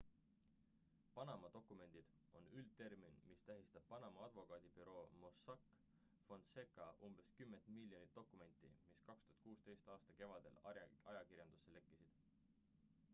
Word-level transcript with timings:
"""panama 1.15 1.49
dokumendid" 1.55 2.07
on 2.39 2.47
üldtermin 2.61 3.19
mis 3.27 3.43
tähistab 3.49 3.85
panama 3.91 4.23
advokaadibüroo 4.29 5.03
mossack 5.25 5.69
fonseca 6.29 6.89
umbes 7.09 7.31
kümmet 7.41 7.69
miljonit 7.77 8.15
dokumenti 8.21 8.73
mis 8.89 9.07
2016. 9.13 9.91
aasta 9.97 10.17
kevadel 10.23 10.61
ajakirjandusse 10.73 11.77
lekkisid. 11.79 12.21